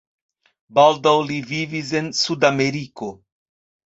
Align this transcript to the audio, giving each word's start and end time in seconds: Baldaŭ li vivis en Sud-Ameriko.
Baldaŭ 0.77 1.11
li 1.31 1.37
vivis 1.51 1.93
en 2.01 2.09
Sud-Ameriko. 2.21 3.13